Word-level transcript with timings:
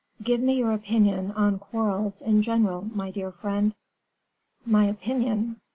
"Give 0.23 0.41
me 0.41 0.55
your 0.55 0.71
opinion 0.71 1.29
on 1.33 1.59
quarrels 1.59 2.23
in 2.23 2.41
general, 2.41 2.85
my 2.91 3.11
dear 3.11 3.31
friend." 3.31 3.75
"My 4.65 4.85
opinion! 4.85 5.61